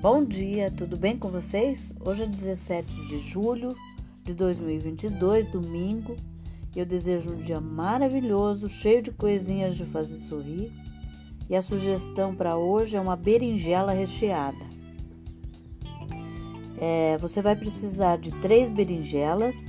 Bom 0.00 0.24
dia, 0.24 0.70
tudo 0.70 0.96
bem 0.96 1.18
com 1.18 1.28
vocês? 1.28 1.92
Hoje 1.98 2.22
é 2.22 2.26
17 2.26 2.86
de 3.08 3.18
julho 3.18 3.74
de 4.22 4.32
2022, 4.32 5.48
domingo. 5.48 6.14
Eu 6.76 6.86
desejo 6.86 7.30
um 7.30 7.42
dia 7.42 7.60
maravilhoso, 7.60 8.68
cheio 8.68 9.02
de 9.02 9.10
coisinhas 9.10 9.76
de 9.76 9.84
fazer 9.84 10.14
sorrir. 10.14 10.72
E 11.50 11.56
a 11.56 11.60
sugestão 11.60 12.32
para 12.32 12.56
hoje 12.56 12.96
é 12.96 13.00
uma 13.00 13.16
berinjela 13.16 13.90
recheada. 13.90 14.64
É, 16.80 17.18
você 17.18 17.42
vai 17.42 17.56
precisar 17.56 18.18
de 18.18 18.30
três 18.40 18.70
berinjelas, 18.70 19.66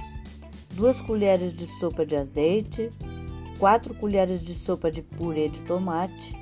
duas 0.76 1.02
colheres 1.02 1.52
de 1.54 1.66
sopa 1.66 2.06
de 2.06 2.16
azeite, 2.16 2.92
quatro 3.58 3.96
colheres 3.96 4.44
de 4.44 4.54
sopa 4.54 4.92
de 4.92 5.02
purê 5.02 5.50
de 5.50 5.62
tomate, 5.62 6.38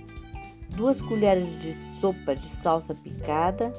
duas 0.78 1.02
colheres 1.02 1.60
de 1.60 1.74
sopa 1.74 2.36
de 2.36 2.48
salsa 2.48 2.94
picada, 2.94 3.74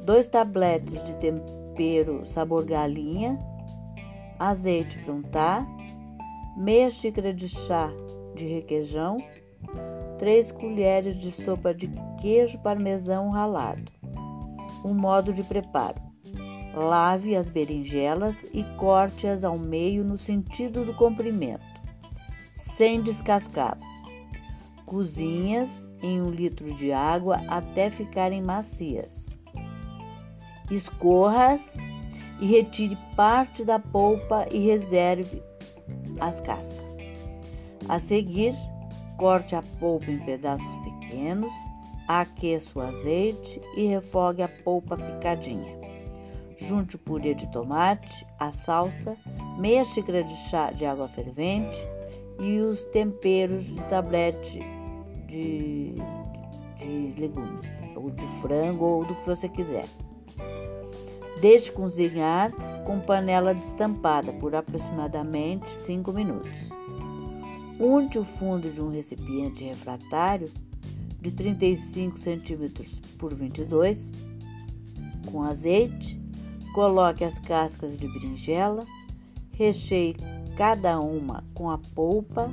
dois 0.00 0.28
tabletes 0.28 1.02
de 1.02 1.12
tempero 1.14 2.24
sabor 2.24 2.64
galinha, 2.64 3.36
azeite 4.38 4.96
para 5.00 5.12
untar, 5.12 5.66
meia 6.56 6.88
xícara 6.88 7.34
de 7.34 7.48
chá 7.48 7.90
de 8.36 8.46
requeijão, 8.46 9.16
três 10.18 10.52
colheres 10.52 11.16
de 11.16 11.32
sopa 11.32 11.74
de 11.74 11.90
queijo 12.20 12.60
parmesão 12.60 13.30
ralado. 13.30 13.90
O 14.84 14.94
modo 14.94 15.32
de 15.32 15.42
preparo: 15.42 16.00
lave 16.72 17.34
as 17.34 17.48
berinjelas 17.48 18.46
e 18.54 18.62
corte-as 18.78 19.42
ao 19.42 19.58
meio 19.58 20.04
no 20.04 20.16
sentido 20.16 20.84
do 20.84 20.94
comprimento, 20.94 21.66
sem 22.54 23.02
descascá-las. 23.02 24.09
Cozinhas 24.90 25.88
em 26.02 26.20
um 26.20 26.30
litro 26.30 26.74
de 26.74 26.90
água 26.90 27.40
até 27.46 27.90
ficarem 27.90 28.42
macias. 28.42 29.28
Escorra-as 30.68 31.76
e 32.40 32.46
retire 32.46 32.98
parte 33.14 33.64
da 33.64 33.78
polpa 33.78 34.48
e 34.50 34.58
reserve 34.58 35.40
as 36.18 36.40
cascas. 36.40 36.96
A 37.88 38.00
seguir, 38.00 38.52
corte 39.16 39.54
a 39.54 39.62
polpa 39.78 40.10
em 40.10 40.18
pedaços 40.18 40.66
pequenos, 40.82 41.52
aqueça 42.08 42.76
o 42.76 42.82
azeite 42.82 43.62
e 43.76 43.86
refogue 43.86 44.42
a 44.42 44.48
polpa 44.48 44.96
picadinha. 44.96 45.78
Junte 46.58 46.96
o 46.96 46.98
purê 46.98 47.32
de 47.32 47.46
tomate, 47.52 48.26
a 48.40 48.50
salsa, 48.50 49.16
meia 49.56 49.84
xícara 49.84 50.24
de 50.24 50.34
chá 50.48 50.72
de 50.72 50.84
água 50.84 51.06
fervente 51.06 51.78
e 52.40 52.58
os 52.58 52.82
temperos 52.86 53.64
de 53.64 53.80
tablete 53.82 54.79
de, 55.30 55.94
de 56.78 57.20
legumes, 57.20 57.72
ou 57.94 58.10
de 58.10 58.26
frango, 58.40 58.84
ou 58.84 59.04
do 59.04 59.14
que 59.14 59.26
você 59.26 59.48
quiser. 59.48 59.86
Deixe 61.40 61.72
cozinhar 61.72 62.52
com 62.84 63.00
panela 63.00 63.54
destampada 63.54 64.32
por 64.32 64.54
aproximadamente 64.54 65.70
5 65.70 66.12
minutos. 66.12 66.68
Unte 67.78 68.18
o 68.18 68.24
fundo 68.24 68.68
de 68.70 68.82
um 68.82 68.90
recipiente 68.90 69.64
refratário 69.64 70.50
de 71.18 71.30
35 71.30 72.18
cm 72.18 72.84
por 73.16 73.32
22 73.32 74.10
com 75.30 75.42
azeite. 75.42 76.20
Coloque 76.74 77.24
as 77.24 77.38
cascas 77.38 77.96
de 77.96 78.06
berinjela, 78.06 78.84
recheie 79.56 80.14
cada 80.56 81.00
uma 81.00 81.42
com 81.54 81.70
a 81.70 81.78
polpa, 81.78 82.52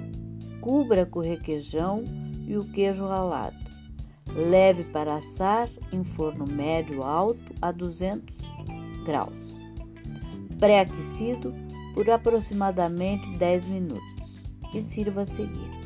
cubra 0.61 1.05
com 1.05 1.19
requeijão 1.19 2.03
e 2.47 2.57
o 2.57 2.63
queijo 2.63 3.05
ralado. 3.05 3.55
Leve 4.33 4.83
para 4.85 5.15
assar 5.15 5.69
em 5.91 6.03
forno 6.03 6.45
médio 6.47 7.03
alto 7.03 7.53
a 7.61 7.71
200 7.71 8.35
graus. 9.05 9.35
Pré-aquecido 10.57 11.53
por 11.93 12.09
aproximadamente 12.09 13.29
10 13.37 13.65
minutos 13.67 14.17
e 14.73 14.81
sirva 14.81 15.21
a 15.21 15.25
seguir. 15.25 15.77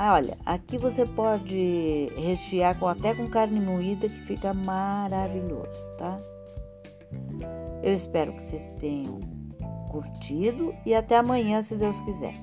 Ah, 0.00 0.14
olha, 0.14 0.38
aqui 0.46 0.78
você 0.78 1.04
pode 1.04 2.08
rechear 2.16 2.78
com, 2.78 2.86
até 2.86 3.14
com 3.14 3.26
carne 3.26 3.58
moída 3.58 4.08
que 4.08 4.20
fica 4.20 4.54
maravilhoso, 4.54 5.82
tá? 5.98 6.20
Eu 7.82 7.94
espero 7.94 8.32
que 8.32 8.44
vocês 8.44 8.70
tenham 8.78 9.18
curtido 9.90 10.72
e 10.86 10.94
até 10.94 11.16
amanhã, 11.16 11.62
se 11.62 11.74
Deus 11.74 11.98
quiser. 12.00 12.34